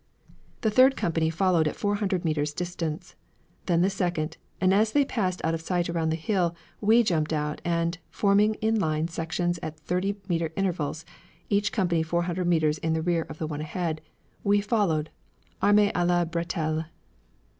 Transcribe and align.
The 0.61 0.71
third 0.71 0.97
company 0.97 1.29
followed 1.29 1.67
at 1.67 1.75
four 1.75 1.93
hundred 1.93 2.25
metres 2.25 2.55
distance, 2.55 3.15
then 3.67 3.83
the 3.83 3.89
second; 3.91 4.37
and 4.59 4.73
as 4.73 4.93
they 4.93 5.05
passed 5.05 5.39
out 5.43 5.53
of 5.53 5.61
sight 5.61 5.89
around 5.91 6.09
the 6.09 6.15
hill, 6.15 6.55
we 6.79 7.03
jumped 7.03 7.31
out, 7.31 7.61
and, 7.63 7.99
forming 8.09 8.55
in 8.55 8.79
line 8.79 9.09
sections 9.09 9.59
at 9.61 9.79
thirty 9.81 10.15
metre 10.27 10.51
intervals, 10.55 11.05
each 11.49 11.71
company 11.71 12.01
four 12.01 12.23
hundred 12.23 12.47
metres 12.47 12.79
in 12.79 12.93
the 12.93 13.03
rear 13.03 13.27
of 13.29 13.37
the 13.37 13.45
one 13.45 13.61
ahead, 13.61 14.01
we 14.43 14.59
followed, 14.59 15.11
arme 15.61 15.91
à 15.93 16.07
la 16.07 16.25
bretelle. 16.25 16.85